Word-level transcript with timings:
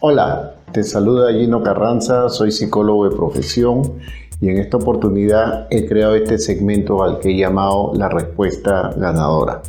Hola, 0.00 0.54
te 0.72 0.84
saluda 0.84 1.32
Gino 1.32 1.60
Carranza, 1.62 2.28
soy 2.28 2.52
psicólogo 2.52 3.08
de 3.08 3.16
profesión 3.16 3.98
y 4.40 4.48
en 4.48 4.58
esta 4.58 4.76
oportunidad 4.76 5.66
he 5.70 5.86
creado 5.86 6.14
este 6.14 6.38
segmento 6.38 7.02
al 7.02 7.18
que 7.18 7.30
he 7.30 7.36
llamado 7.36 7.92
la 7.94 8.08
respuesta 8.08 8.92
ganadora. 8.96 9.60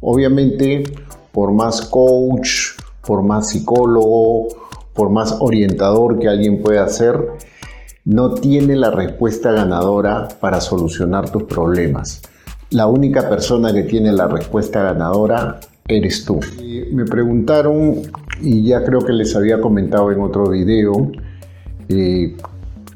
Obviamente, 0.00 0.84
por 1.32 1.52
más 1.52 1.82
coach, 1.82 2.78
por 3.04 3.22
más 3.22 3.48
psicólogo, 3.48 4.48
por 4.94 5.10
más 5.10 5.36
orientador 5.40 6.20
que 6.20 6.28
alguien 6.28 6.62
pueda 6.62 6.86
ser, 6.86 7.30
no 8.04 8.34
tiene 8.34 8.76
la 8.76 8.90
respuesta 8.90 9.50
ganadora 9.50 10.28
para 10.40 10.60
solucionar 10.60 11.30
tus 11.30 11.42
problemas. 11.42 12.22
La 12.70 12.86
única 12.86 13.28
persona 13.28 13.72
que 13.72 13.82
tiene 13.82 14.12
la 14.12 14.28
respuesta 14.28 14.80
ganadora 14.82 15.58
eres 15.88 16.24
tú. 16.24 16.38
me 16.92 17.04
preguntaron, 17.04 18.02
y 18.40 18.62
ya 18.62 18.84
creo 18.84 19.00
que 19.00 19.12
les 19.12 19.34
había 19.34 19.60
comentado 19.60 20.12
en 20.12 20.20
otro 20.20 20.48
video, 20.48 21.10
eh, 21.88 22.36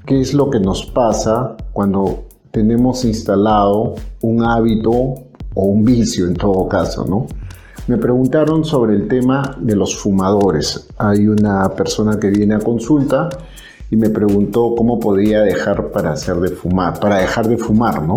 qué 0.06 0.20
es 0.20 0.32
lo 0.32 0.48
que 0.48 0.60
nos 0.60 0.86
pasa 0.86 1.56
cuando 1.72 2.22
tenemos 2.52 3.04
instalado 3.04 3.96
un 4.20 4.44
hábito 4.44 4.92
o 4.92 5.64
un 5.64 5.84
vicio 5.84 6.28
en 6.28 6.34
todo 6.34 6.68
caso, 6.68 7.04
¿no? 7.04 7.26
Me 7.88 7.96
preguntaron 7.96 8.64
sobre 8.64 8.94
el 8.94 9.08
tema 9.08 9.56
de 9.58 9.74
los 9.74 9.96
fumadores. 9.96 10.86
Hay 10.98 11.26
una 11.26 11.68
persona 11.70 12.20
que 12.20 12.30
viene 12.30 12.54
a 12.54 12.60
consulta 12.60 13.28
y 13.90 13.96
me 13.96 14.08
preguntó 14.08 14.74
cómo 14.76 15.00
podía 15.00 15.40
dejar 15.40 15.90
para 15.90 16.12
hacer 16.12 16.36
de 16.36 16.50
fumar, 16.50 17.00
para 17.00 17.18
dejar 17.18 17.48
de 17.48 17.56
fumar, 17.58 18.00
¿no? 18.02 18.14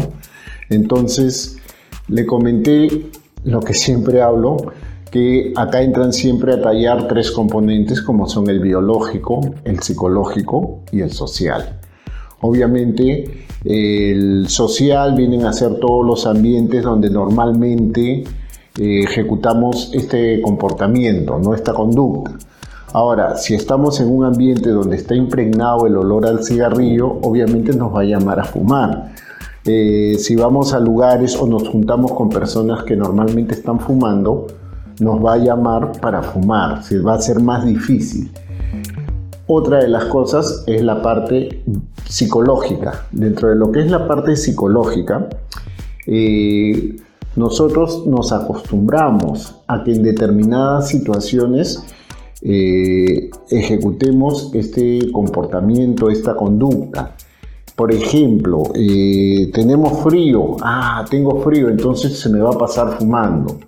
Entonces 0.70 1.58
le 2.08 2.26
comenté 2.26 3.10
lo 3.44 3.62
que 3.62 3.74
siempre 3.74 4.22
hablo, 4.22 4.58
que 5.12 5.54
acá 5.56 5.82
entran 5.82 6.14
siempre 6.14 6.54
a 6.54 6.62
tallar 6.62 7.08
tres 7.08 7.32
componentes 7.32 8.02
como 8.02 8.28
son 8.28 8.50
el 8.50 8.60
biológico, 8.60 9.42
el 9.64 9.80
psicológico 9.80 10.82
y 10.92 11.02
el 11.02 11.12
social. 11.12 11.80
Obviamente 12.42 13.46
el 13.64 14.48
social 14.48 15.16
vienen 15.16 15.46
a 15.46 15.54
ser 15.54 15.80
todos 15.80 16.06
los 16.06 16.26
ambientes 16.28 16.84
donde 16.84 17.10
normalmente 17.10 18.24
eh, 18.78 19.04
ejecutamos 19.04 19.92
este 19.94 20.42
comportamiento, 20.42 21.40
no 21.40 21.56
esta 21.56 21.74
conducta. 21.74 22.38
Ahora, 22.94 23.38
si 23.38 23.54
estamos 23.54 24.00
en 24.00 24.08
un 24.08 24.26
ambiente 24.26 24.70
donde 24.70 24.96
está 24.96 25.14
impregnado 25.14 25.88
el 25.88 25.98
olor 25.98 26.26
al 26.26 26.44
cigarrillo, 26.44 27.20
obviamente 27.22 27.76
nos 27.76 27.94
va 27.94 28.02
a 28.02 28.06
llamar 28.06 28.40
a 28.40 28.46
fumar. 28.46 29.12
Eh, 29.70 30.16
si 30.18 30.38
vamos 30.38 30.74
a 30.74 30.80
lugares 30.80 31.36
o 31.36 31.46
nos 31.46 31.68
juntamos 31.68 32.14
con 32.14 32.30
personas 32.30 32.84
que 32.86 32.96
normalmente 32.96 33.54
están 33.54 33.82
fumando, 33.82 34.48
nos 35.02 35.24
va 35.24 35.34
a 35.34 35.38
llamar 35.38 36.00
para 36.00 36.24
fumar, 36.24 36.84
se 36.84 37.00
va 37.00 37.16
a 37.16 37.22
ser 37.22 37.42
más 37.42 37.66
difícil. 37.66 38.32
Otra 39.46 39.80
de 39.80 39.90
las 39.90 40.06
cosas 40.06 40.64
es 40.68 40.82
la 40.82 41.02
parte 41.02 41.64
psicológica. 42.06 43.08
Dentro 43.12 43.50
de 43.50 43.56
lo 43.56 43.70
que 43.74 43.82
es 43.82 43.92
la 43.92 44.08
parte 44.08 44.38
psicológica, 44.38 45.28
eh, 46.06 46.96
nosotros 47.36 48.08
nos 48.08 48.32
acostumbramos 48.32 49.62
a 49.68 49.84
que 49.84 49.94
en 49.94 50.02
determinadas 50.02 50.88
situaciones 50.88 51.84
eh, 52.42 53.30
ejecutemos 53.50 54.52
este 54.54 55.12
comportamiento, 55.12 56.10
esta 56.10 56.38
conducta. 56.38 57.17
Por 57.78 57.94
ejemplo, 57.94 58.64
eh, 58.74 59.52
tenemos 59.54 60.00
frío, 60.02 60.58
ah, 60.64 61.06
tengo 61.12 61.44
frío, 61.44 61.70
entonces 61.70 62.20
se 62.20 62.28
me 62.28 62.40
va 62.40 62.50
a 62.50 62.58
pasar 62.58 62.98
fumando. 62.98 63.60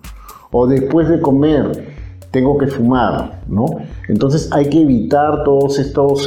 O 0.51 0.65
después 0.65 1.07
de 1.09 1.21
comer, 1.21 1.93
tengo 2.31 2.57
que 2.57 2.65
fumar, 2.65 3.43
¿no? 3.47 3.67
Entonces 4.07 4.49
hay 4.51 4.67
que 4.67 4.81
evitar 4.81 5.43
todas 5.43 5.77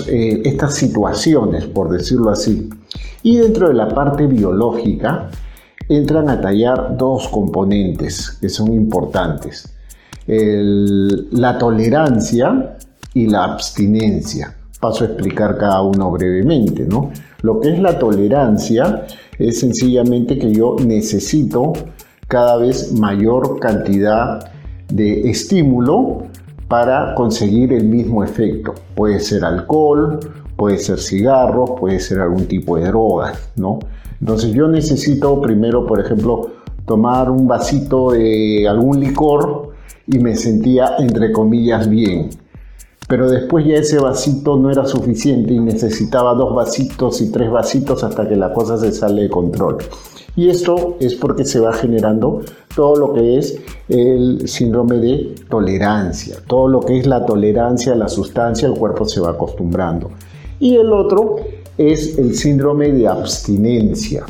eh, 0.06 0.42
estas 0.44 0.76
situaciones, 0.76 1.66
por 1.66 1.90
decirlo 1.90 2.30
así. 2.30 2.70
Y 3.24 3.38
dentro 3.38 3.66
de 3.66 3.74
la 3.74 3.88
parte 3.88 4.28
biológica, 4.28 5.28
entran 5.88 6.28
a 6.28 6.40
tallar 6.40 6.96
dos 6.96 7.26
componentes 7.26 8.38
que 8.40 8.48
son 8.48 8.72
importantes. 8.72 9.74
la 10.28 11.58
tolerancia 11.58 12.76
y 13.12 13.26
la 13.26 13.42
abstinencia. 13.42 14.61
Paso 14.82 15.04
a 15.04 15.06
explicar 15.06 15.58
cada 15.58 15.80
uno 15.80 16.10
brevemente, 16.10 16.84
¿no? 16.84 17.12
Lo 17.42 17.60
que 17.60 17.72
es 17.72 17.78
la 17.78 18.00
tolerancia 18.00 19.06
es 19.38 19.60
sencillamente 19.60 20.36
que 20.40 20.52
yo 20.52 20.74
necesito 20.84 21.72
cada 22.26 22.56
vez 22.56 22.92
mayor 22.92 23.60
cantidad 23.60 24.50
de 24.88 25.30
estímulo 25.30 26.24
para 26.66 27.14
conseguir 27.14 27.72
el 27.72 27.84
mismo 27.84 28.24
efecto. 28.24 28.74
Puede 28.96 29.20
ser 29.20 29.44
alcohol, 29.44 30.18
puede 30.56 30.78
ser 30.78 30.98
cigarro, 30.98 31.76
puede 31.76 32.00
ser 32.00 32.18
algún 32.18 32.46
tipo 32.46 32.76
de 32.76 32.86
droga, 32.86 33.34
¿no? 33.54 33.78
Entonces 34.18 34.52
yo 34.52 34.66
necesito 34.66 35.40
primero, 35.40 35.86
por 35.86 36.00
ejemplo, 36.00 36.50
tomar 36.86 37.30
un 37.30 37.46
vasito 37.46 38.10
de 38.10 38.66
algún 38.68 38.98
licor 38.98 39.74
y 40.08 40.18
me 40.18 40.34
sentía 40.34 40.96
entre 40.98 41.30
comillas 41.30 41.88
bien 41.88 42.41
pero 43.12 43.28
después 43.28 43.66
ya 43.66 43.74
ese 43.74 43.98
vasito 43.98 44.56
no 44.56 44.70
era 44.70 44.86
suficiente 44.86 45.52
y 45.52 45.60
necesitaba 45.60 46.32
dos 46.32 46.54
vasitos 46.54 47.20
y 47.20 47.30
tres 47.30 47.50
vasitos 47.50 48.02
hasta 48.04 48.26
que 48.26 48.36
la 48.36 48.54
cosa 48.54 48.78
se 48.78 48.90
sale 48.90 49.24
de 49.24 49.28
control. 49.28 49.76
Y 50.34 50.48
esto 50.48 50.96
es 50.98 51.14
porque 51.16 51.44
se 51.44 51.60
va 51.60 51.74
generando 51.74 52.40
todo 52.74 52.96
lo 52.96 53.12
que 53.12 53.36
es 53.36 53.60
el 53.90 54.48
síndrome 54.48 54.96
de 54.96 55.34
tolerancia, 55.50 56.38
todo 56.46 56.68
lo 56.68 56.80
que 56.80 57.00
es 57.00 57.06
la 57.06 57.26
tolerancia 57.26 57.92
a 57.92 57.96
la 57.96 58.08
sustancia, 58.08 58.66
el 58.66 58.78
cuerpo 58.78 59.04
se 59.04 59.20
va 59.20 59.32
acostumbrando. 59.32 60.08
Y 60.58 60.76
el 60.76 60.90
otro 60.90 61.36
es 61.76 62.16
el 62.16 62.34
síndrome 62.34 62.92
de 62.92 63.08
abstinencia. 63.08 64.24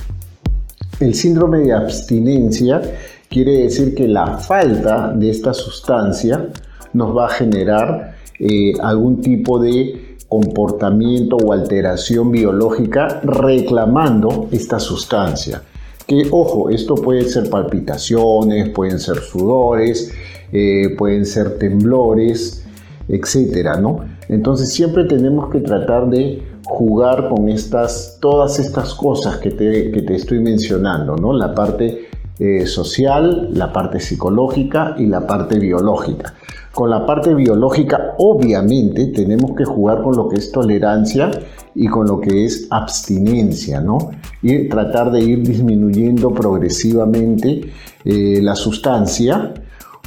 El 0.99 1.15
síndrome 1.15 1.59
de 1.59 1.73
abstinencia 1.73 2.83
quiere 3.29 3.59
decir 3.59 3.95
que 3.95 4.09
la 4.09 4.39
falta 4.39 5.13
de 5.13 5.31
esta 5.31 5.55
sustancia 5.55 6.49
nos 6.95 7.17
va 7.17 7.27
a 7.27 7.29
generar 7.29 8.22
eh, 8.39 8.73
algún 8.83 9.21
tipo 9.21 9.59
de 9.59 10.17
comportamiento 10.29 11.37
o 11.37 11.53
alteración 11.53 12.33
biológica 12.33 13.21
reclamando 13.23 14.49
esta 14.51 14.79
sustancia. 14.79 15.63
Que, 16.07 16.27
ojo, 16.31 16.71
esto 16.71 16.95
puede 16.95 17.25
ser 17.25 17.51
palpitaciones, 17.51 18.71
pueden 18.71 18.99
ser 18.99 19.19
sudores, 19.19 20.13
eh, 20.53 20.95
pueden 20.97 21.27
ser 21.27 21.59
temblores, 21.59 22.65
etcétera, 23.09 23.77
¿no? 23.77 24.01
Entonces 24.29 24.73
siempre 24.73 25.05
tenemos 25.05 25.51
que 25.51 25.61
tratar 25.61 26.09
de 26.09 26.43
jugar 26.65 27.29
con 27.29 27.49
estas, 27.49 28.19
todas 28.21 28.59
estas 28.59 28.95
cosas 28.95 29.37
que 29.39 29.51
te, 29.51 29.91
que 29.91 30.03
te 30.03 30.15
estoy 30.15 30.41
mencionando, 30.41 31.17
¿no? 31.17 31.33
La 31.33 31.55
parte 31.55 32.09
eh, 32.39 32.67
social, 32.67 33.51
la 33.53 33.73
parte 33.73 34.01
psicológica 34.01 34.95
y 34.99 35.07
la 35.07 35.27
parte 35.27 35.59
biológica. 35.59 36.35
Con 36.73 36.89
la 36.89 37.05
parte 37.05 37.35
biológica, 37.35 38.15
obviamente, 38.17 39.09
tenemos 39.09 39.55
que 39.55 39.67
jugar 39.67 40.03
con 40.03 40.17
lo 40.17 40.29
que 40.29 40.37
es 40.37 40.51
tolerancia 40.51 41.31
y 41.75 41.87
con 41.87 42.07
lo 42.07 42.19
que 42.19 42.47
es 42.47 42.67
abstinencia, 42.71 43.83
¿no? 43.83 44.11
Y 44.41 44.71
tratar 44.71 45.11
de 45.13 45.21
ir 45.21 45.43
disminuyendo 45.43 46.33
progresivamente 46.33 47.71
eh, 48.07 48.41
la 48.41 48.55
sustancia 48.55 49.53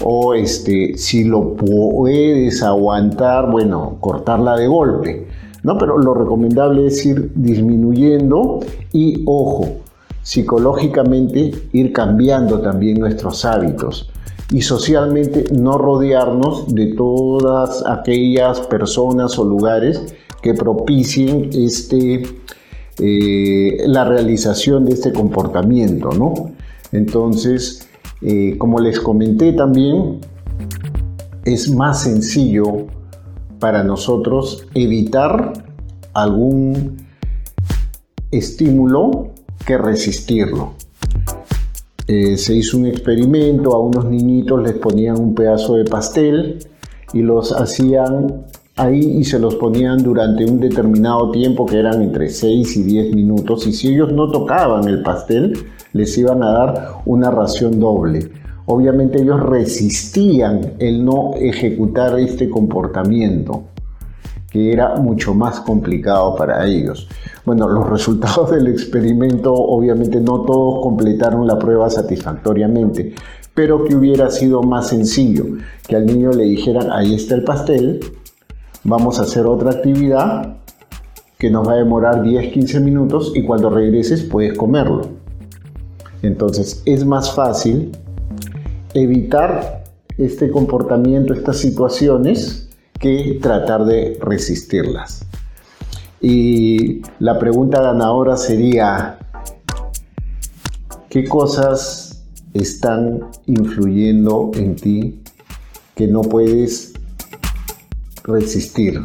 o 0.01 0.33
este, 0.33 0.97
si 0.97 1.23
lo 1.25 1.53
puedes 1.53 2.63
aguantar, 2.63 3.51
bueno, 3.51 3.97
cortarla 3.99 4.57
de 4.57 4.65
golpe, 4.65 5.27
¿no? 5.61 5.77
Pero 5.77 5.99
lo 5.99 6.15
recomendable 6.15 6.87
es 6.87 7.05
ir 7.05 7.31
disminuyendo 7.35 8.61
y, 8.91 9.21
ojo, 9.27 9.67
psicológicamente 10.23 11.51
ir 11.73 11.93
cambiando 11.93 12.59
también 12.59 12.99
nuestros 12.99 13.45
hábitos 13.45 14.09
y 14.51 14.61
socialmente 14.61 15.45
no 15.51 15.77
rodearnos 15.77 16.73
de 16.73 16.93
todas 16.93 17.83
aquellas 17.85 18.61
personas 18.61 19.37
o 19.39 19.43
lugares 19.43 20.13
que 20.41 20.53
propicien 20.53 21.49
este, 21.53 22.23
eh, 22.99 23.83
la 23.87 24.05
realización 24.05 24.85
de 24.85 24.93
este 24.93 25.11
comportamiento, 25.11 26.09
¿no? 26.11 26.51
Entonces, 26.91 27.87
eh, 28.21 28.55
como 28.57 28.79
les 28.79 28.99
comenté 28.99 29.53
también, 29.53 30.19
es 31.43 31.69
más 31.73 32.03
sencillo 32.03 32.87
para 33.59 33.83
nosotros 33.83 34.67
evitar 34.73 35.53
algún 36.13 36.97
estímulo 38.31 39.31
que 39.65 39.77
resistirlo. 39.77 40.73
Eh, 42.07 42.37
se 42.37 42.55
hizo 42.55 42.77
un 42.77 42.85
experimento, 42.85 43.73
a 43.73 43.79
unos 43.79 44.05
niñitos 44.05 44.61
les 44.61 44.73
ponían 44.73 45.19
un 45.19 45.33
pedazo 45.33 45.75
de 45.75 45.85
pastel 45.85 46.59
y 47.13 47.23
los 47.23 47.51
hacían 47.51 48.45
ahí 48.75 48.99
y 48.99 49.23
se 49.23 49.39
los 49.39 49.55
ponían 49.55 50.03
durante 50.03 50.45
un 50.45 50.59
determinado 50.59 51.31
tiempo 51.31 51.65
que 51.65 51.79
eran 51.79 52.03
entre 52.03 52.29
6 52.29 52.77
y 52.77 52.83
10 52.83 53.15
minutos 53.15 53.65
y 53.65 53.73
si 53.73 53.87
ellos 53.87 54.11
no 54.11 54.29
tocaban 54.29 54.87
el 54.87 55.01
pastel 55.01 55.57
les 55.93 56.15
iban 56.19 56.43
a 56.43 56.51
dar 56.51 56.91
una 57.05 57.31
ración 57.31 57.79
doble. 57.79 58.29
obviamente 58.67 59.21
ellos 59.21 59.39
resistían 59.39 60.73
el 60.77 61.03
no 61.03 61.33
ejecutar 61.35 62.19
este 62.19 62.49
comportamiento 62.49 63.63
que 64.55 64.71
era 64.71 64.95
mucho 64.95 65.33
más 65.33 65.59
complicado 65.59 66.33
para 66.33 66.65
ellos. 66.65 67.09
Bueno, 67.43 67.67
los 67.67 67.89
resultados 67.89 68.51
del 68.51 68.67
experimento, 68.67 69.53
obviamente 69.53 70.21
no 70.21 70.43
todos 70.43 70.81
completaron 70.81 71.45
la 71.45 71.59
prueba 71.59 71.89
satisfactoriamente, 71.89 73.13
pero 73.53 73.83
que 73.83 73.93
hubiera 73.93 74.31
sido 74.31 74.63
más 74.63 74.87
sencillo 74.87 75.43
que 75.85 75.97
al 75.97 76.05
niño 76.05 76.31
le 76.31 76.45
dijeran, 76.45 76.89
ahí 76.89 77.15
está 77.15 77.35
el 77.35 77.43
pastel, 77.43 77.99
vamos 78.85 79.19
a 79.19 79.23
hacer 79.23 79.45
otra 79.45 79.71
actividad 79.71 80.55
que 81.37 81.49
nos 81.49 81.67
va 81.67 81.73
a 81.73 81.75
demorar 81.75 82.23
10-15 82.23 82.79
minutos 82.79 83.33
y 83.35 83.43
cuando 83.43 83.69
regreses 83.69 84.23
puedes 84.23 84.57
comerlo. 84.57 85.01
Entonces 86.21 86.81
es 86.85 87.05
más 87.05 87.35
fácil 87.35 87.91
evitar 88.93 89.83
este 90.17 90.49
comportamiento, 90.49 91.33
estas 91.33 91.57
situaciones, 91.57 92.64
que 92.99 93.39
tratar 93.41 93.85
de 93.85 94.17
resistirlas. 94.21 95.25
Y 96.21 97.01
la 97.19 97.37
pregunta 97.37 97.81
ganadora 97.81 98.37
sería, 98.37 99.19
¿qué 101.09 101.25
cosas 101.25 102.23
están 102.53 103.27
influyendo 103.45 104.51
en 104.55 104.75
ti 104.75 105.19
que 105.95 106.07
no 106.07 106.21
puedes 106.21 106.93
resistir? 108.23 109.01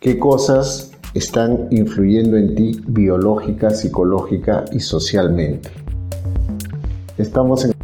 ¿Qué 0.00 0.18
cosas 0.18 0.92
están 1.14 1.66
influyendo 1.70 2.36
en 2.36 2.54
ti 2.54 2.80
biológica, 2.86 3.70
psicológica 3.70 4.64
y 4.72 4.80
socialmente? 4.80 5.70
Estamos 7.16 7.64
en 7.64 7.77